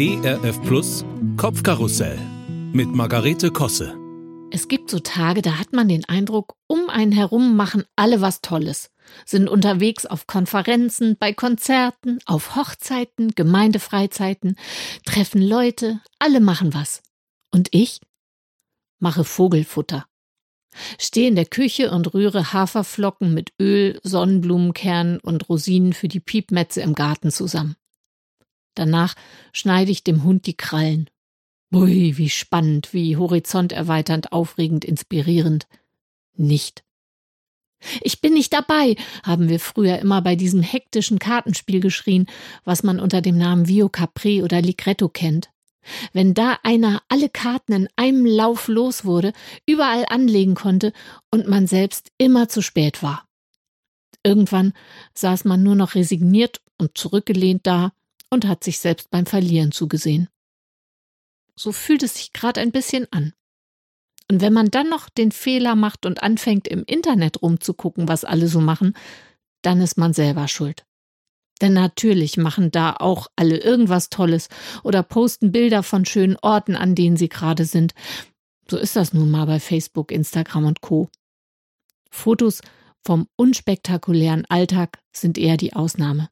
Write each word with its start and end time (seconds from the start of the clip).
ERF 0.00 0.62
Plus 0.62 1.04
Kopfkarussell 1.36 2.20
mit 2.72 2.86
Margarete 2.94 3.50
Kosse. 3.50 3.96
Es 4.52 4.68
gibt 4.68 4.90
so 4.90 5.00
Tage, 5.00 5.42
da 5.42 5.58
hat 5.58 5.72
man 5.72 5.88
den 5.88 6.04
Eindruck, 6.04 6.54
um 6.68 6.88
einen 6.88 7.10
herum 7.10 7.56
machen 7.56 7.82
alle 7.96 8.20
was 8.20 8.40
Tolles, 8.40 8.92
sind 9.26 9.48
unterwegs 9.48 10.06
auf 10.06 10.28
Konferenzen, 10.28 11.16
bei 11.18 11.32
Konzerten, 11.32 12.20
auf 12.26 12.54
Hochzeiten, 12.54 13.32
Gemeindefreizeiten, 13.34 14.54
treffen 15.04 15.42
Leute, 15.42 16.00
alle 16.20 16.38
machen 16.38 16.74
was. 16.74 17.02
Und 17.50 17.66
ich 17.72 18.00
mache 19.00 19.24
Vogelfutter. 19.24 20.06
Stehe 21.00 21.26
in 21.26 21.34
der 21.34 21.46
Küche 21.46 21.90
und 21.90 22.14
rühre 22.14 22.52
Haferflocken 22.52 23.34
mit 23.34 23.52
Öl, 23.60 23.98
Sonnenblumenkernen 24.04 25.18
und 25.18 25.48
Rosinen 25.48 25.92
für 25.92 26.06
die 26.06 26.20
Piepmetze 26.20 26.82
im 26.82 26.94
Garten 26.94 27.32
zusammen. 27.32 27.74
Danach 28.78 29.14
schneide 29.52 29.90
ich 29.90 30.04
dem 30.04 30.22
Hund 30.22 30.46
die 30.46 30.56
Krallen. 30.56 31.10
Ui, 31.74 32.16
wie 32.16 32.30
spannend, 32.30 32.94
wie 32.94 33.16
horizonterweiternd, 33.16 34.30
aufregend, 34.32 34.84
inspirierend. 34.84 35.66
Nicht. 36.36 36.84
Ich 38.02 38.20
bin 38.20 38.34
nicht 38.34 38.52
dabei, 38.52 38.94
haben 39.24 39.48
wir 39.48 39.58
früher 39.58 39.98
immer 39.98 40.22
bei 40.22 40.36
diesem 40.36 40.62
hektischen 40.62 41.18
Kartenspiel 41.18 41.80
geschrien, 41.80 42.26
was 42.62 42.84
man 42.84 43.00
unter 43.00 43.20
dem 43.20 43.36
Namen 43.36 43.66
Vio 43.66 43.88
Capri 43.88 44.44
oder 44.44 44.62
Ligretto 44.62 45.08
kennt. 45.08 45.50
Wenn 46.12 46.34
da 46.34 46.58
einer 46.62 47.02
alle 47.08 47.28
Karten 47.28 47.72
in 47.72 47.88
einem 47.96 48.26
Lauf 48.26 48.68
los 48.68 49.04
wurde, 49.04 49.32
überall 49.66 50.06
anlegen 50.08 50.54
konnte 50.54 50.92
und 51.32 51.48
man 51.48 51.66
selbst 51.66 52.12
immer 52.16 52.48
zu 52.48 52.62
spät 52.62 53.02
war. 53.02 53.26
Irgendwann 54.22 54.72
saß 55.14 55.44
man 55.46 55.64
nur 55.64 55.74
noch 55.74 55.96
resigniert 55.96 56.60
und 56.78 56.96
zurückgelehnt 56.96 57.66
da 57.66 57.92
und 58.30 58.46
hat 58.46 58.64
sich 58.64 58.78
selbst 58.78 59.10
beim 59.10 59.26
Verlieren 59.26 59.72
zugesehen. 59.72 60.28
So 61.56 61.72
fühlt 61.72 62.02
es 62.02 62.14
sich 62.14 62.32
gerade 62.32 62.60
ein 62.60 62.72
bisschen 62.72 63.06
an. 63.10 63.32
Und 64.30 64.40
wenn 64.40 64.52
man 64.52 64.70
dann 64.70 64.88
noch 64.88 65.08
den 65.08 65.32
Fehler 65.32 65.74
macht 65.74 66.04
und 66.04 66.22
anfängt 66.22 66.68
im 66.68 66.84
Internet 66.84 67.42
rumzugucken, 67.42 68.08
was 68.08 68.24
alle 68.24 68.48
so 68.48 68.60
machen, 68.60 68.94
dann 69.62 69.80
ist 69.80 69.96
man 69.96 70.12
selber 70.12 70.48
schuld. 70.48 70.84
Denn 71.60 71.72
natürlich 71.72 72.36
machen 72.36 72.70
da 72.70 72.92
auch 72.92 73.26
alle 73.34 73.58
irgendwas 73.58 74.10
Tolles 74.10 74.48
oder 74.84 75.02
posten 75.02 75.50
Bilder 75.50 75.82
von 75.82 76.04
schönen 76.04 76.36
Orten, 76.36 76.76
an 76.76 76.94
denen 76.94 77.16
sie 77.16 77.28
gerade 77.28 77.64
sind. 77.64 77.94
So 78.70 78.76
ist 78.76 78.96
das 78.96 79.12
nun 79.12 79.30
mal 79.30 79.46
bei 79.46 79.58
Facebook, 79.58 80.12
Instagram 80.12 80.66
und 80.66 80.80
Co. 80.82 81.08
Fotos 82.10 82.60
vom 83.04 83.26
unspektakulären 83.36 84.44
Alltag 84.48 85.00
sind 85.12 85.38
eher 85.38 85.56
die 85.56 85.72
Ausnahme. 85.72 86.28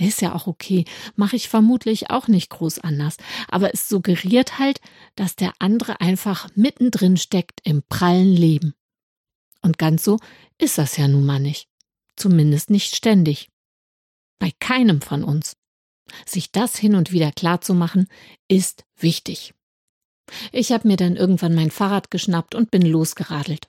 Ist 0.00 0.22
ja 0.22 0.34
auch 0.34 0.46
okay, 0.46 0.86
mache 1.14 1.36
ich 1.36 1.50
vermutlich 1.50 2.08
auch 2.08 2.26
nicht 2.26 2.48
groß 2.48 2.78
anders, 2.78 3.18
aber 3.48 3.74
es 3.74 3.86
suggeriert 3.86 4.58
halt, 4.58 4.80
dass 5.14 5.36
der 5.36 5.52
andere 5.58 6.00
einfach 6.00 6.48
mittendrin 6.54 7.18
steckt 7.18 7.60
im 7.64 7.82
prallen 7.82 8.32
Leben. 8.32 8.72
Und 9.60 9.76
ganz 9.76 10.02
so 10.02 10.18
ist 10.56 10.78
das 10.78 10.96
ja 10.96 11.06
nun 11.06 11.26
mal 11.26 11.38
nicht. 11.38 11.68
Zumindest 12.16 12.70
nicht 12.70 12.96
ständig. 12.96 13.50
Bei 14.38 14.50
keinem 14.58 15.02
von 15.02 15.22
uns. 15.22 15.58
Sich 16.24 16.50
das 16.50 16.76
hin 16.78 16.94
und 16.94 17.12
wieder 17.12 17.30
klar 17.30 17.60
zu 17.60 17.74
machen, 17.74 18.08
ist 18.48 18.84
wichtig. 18.96 19.52
Ich 20.50 20.72
habe 20.72 20.88
mir 20.88 20.96
dann 20.96 21.16
irgendwann 21.16 21.54
mein 21.54 21.70
Fahrrad 21.70 22.10
geschnappt 22.10 22.54
und 22.54 22.70
bin 22.70 22.86
losgeradelt. 22.86 23.68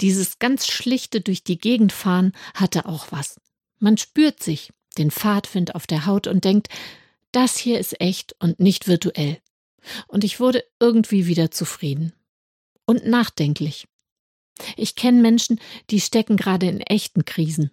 Dieses 0.00 0.38
ganz 0.38 0.68
schlichte 0.68 1.22
durch 1.22 1.42
die 1.42 1.58
Gegend 1.58 1.92
fahren 1.92 2.32
hatte 2.54 2.86
auch 2.86 3.10
was. 3.10 3.40
Man 3.80 3.96
spürt 3.96 4.40
sich, 4.40 4.70
den 4.94 5.10
Pfadwind 5.10 5.74
auf 5.74 5.86
der 5.86 6.06
Haut 6.06 6.26
und 6.26 6.44
denkt, 6.44 6.68
das 7.32 7.56
hier 7.56 7.78
ist 7.78 8.00
echt 8.00 8.34
und 8.40 8.60
nicht 8.60 8.88
virtuell. 8.88 9.38
Und 10.06 10.24
ich 10.24 10.38
wurde 10.38 10.64
irgendwie 10.78 11.26
wieder 11.26 11.50
zufrieden. 11.50 12.12
Und 12.84 13.06
nachdenklich. 13.06 13.88
Ich 14.76 14.94
kenne 14.94 15.22
Menschen, 15.22 15.60
die 15.90 16.00
stecken 16.00 16.36
gerade 16.36 16.66
in 16.66 16.80
echten 16.80 17.24
Krisen. 17.24 17.70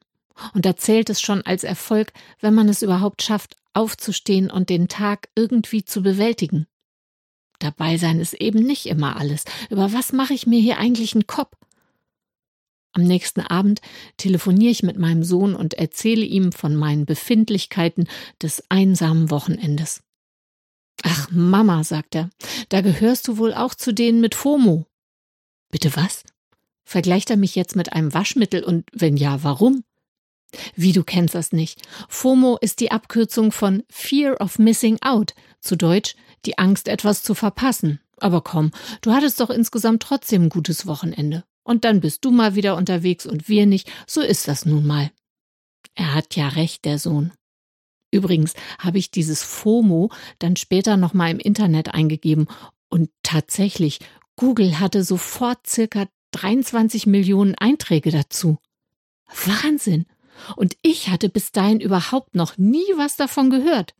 Und 0.53 0.65
da 0.65 0.77
zählt 0.77 1.09
es 1.09 1.21
schon 1.21 1.41
als 1.41 1.63
Erfolg, 1.63 2.13
wenn 2.39 2.53
man 2.53 2.69
es 2.69 2.81
überhaupt 2.81 3.21
schafft, 3.21 3.57
aufzustehen 3.73 4.49
und 4.49 4.69
den 4.69 4.87
Tag 4.87 5.29
irgendwie 5.35 5.83
zu 5.83 6.01
bewältigen. 6.01 6.67
Dabei 7.59 7.97
sein 7.97 8.21
ist 8.21 8.33
eben 8.35 8.59
nicht 8.59 8.85
immer 8.85 9.17
alles. 9.17 9.43
Über 9.69 9.91
was 9.91 10.13
mache 10.13 10.33
ich 10.33 10.47
mir 10.47 10.59
hier 10.61 10.77
eigentlich 10.77 11.13
einen 11.13 11.27
Kopf? 11.27 11.55
Am 12.99 13.05
nächsten 13.05 13.39
Abend 13.39 13.79
telefoniere 14.17 14.71
ich 14.71 14.83
mit 14.83 14.99
meinem 14.99 15.23
Sohn 15.23 15.55
und 15.55 15.73
erzähle 15.73 16.25
ihm 16.25 16.51
von 16.51 16.75
meinen 16.75 17.05
Befindlichkeiten 17.05 18.09
des 18.41 18.61
einsamen 18.67 19.31
Wochenendes. 19.31 20.03
Ach, 21.03 21.29
Mama, 21.31 21.85
sagt 21.85 22.15
er, 22.15 22.29
da 22.67 22.81
gehörst 22.81 23.29
du 23.29 23.37
wohl 23.37 23.53
auch 23.53 23.73
zu 23.73 23.93
denen 23.93 24.19
mit 24.19 24.35
FOMO. 24.35 24.85
Bitte 25.71 25.95
was? 25.95 26.23
Vergleicht 26.83 27.29
er 27.29 27.37
mich 27.37 27.55
jetzt 27.55 27.77
mit 27.77 27.93
einem 27.93 28.13
Waschmittel 28.13 28.65
und 28.65 28.89
wenn 28.91 29.15
ja, 29.15 29.43
warum? 29.43 29.85
Wie 30.75 30.91
du 30.91 31.05
kennst 31.05 31.35
das 31.35 31.53
nicht. 31.53 31.81
FOMO 32.09 32.57
ist 32.59 32.81
die 32.81 32.91
Abkürzung 32.91 33.53
von 33.53 33.83
Fear 33.89 34.41
of 34.41 34.59
Missing 34.59 34.97
Out, 35.01 35.35
zu 35.61 35.77
Deutsch 35.77 36.15
die 36.45 36.57
Angst, 36.57 36.89
etwas 36.89 37.23
zu 37.23 37.33
verpassen. 37.33 38.01
Aber 38.17 38.41
komm, 38.41 38.71
du 38.99 39.13
hattest 39.13 39.39
doch 39.39 39.51
insgesamt 39.51 40.03
trotzdem 40.03 40.43
ein 40.43 40.49
gutes 40.49 40.85
Wochenende. 40.85 41.45
Und 41.69 41.85
dann 41.85 41.99
bist 41.99 42.25
du 42.25 42.31
mal 42.31 42.55
wieder 42.55 42.75
unterwegs 42.75 43.27
und 43.27 43.47
wir 43.47 43.67
nicht. 43.67 43.91
So 44.07 44.21
ist 44.21 44.47
das 44.47 44.65
nun 44.65 44.87
mal. 44.87 45.11
Er 45.93 46.15
hat 46.15 46.35
ja 46.35 46.47
recht, 46.47 46.83
der 46.83 46.97
Sohn. 46.97 47.31
Übrigens 48.09 48.55
habe 48.79 48.97
ich 48.97 49.11
dieses 49.11 49.43
FOMO 49.43 50.09
dann 50.39 50.55
später 50.55 50.97
nochmal 50.97 51.29
im 51.29 51.37
Internet 51.37 51.93
eingegeben 51.93 52.47
und 52.89 53.11
tatsächlich, 53.21 53.99
Google 54.35 54.79
hatte 54.79 55.03
sofort 55.03 55.67
circa 55.67 56.07
23 56.31 57.05
Millionen 57.05 57.53
Einträge 57.53 58.09
dazu. 58.09 58.57
Wahnsinn! 59.45 60.07
Und 60.55 60.75
ich 60.81 61.09
hatte 61.09 61.29
bis 61.29 61.51
dahin 61.51 61.81
überhaupt 61.81 62.33
noch 62.33 62.57
nie 62.57 62.87
was 62.95 63.15
davon 63.15 63.51
gehört. 63.51 63.93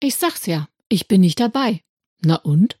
Ich 0.00 0.16
sag's 0.16 0.46
ja, 0.46 0.68
ich 0.88 1.06
bin 1.06 1.20
nicht 1.20 1.38
dabei. 1.38 1.82
Na 2.20 2.34
und? 2.34 2.80